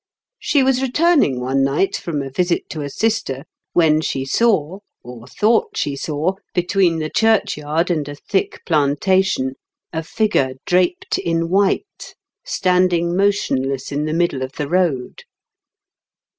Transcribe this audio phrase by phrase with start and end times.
[0.39, 5.27] She was returning one night from a visit to a sister when she saw, or
[5.27, 9.57] thought she saw, between the churchyard and a thick plantation,
[9.93, 15.21] a figure draped in white, standing motionless in the middle of the road.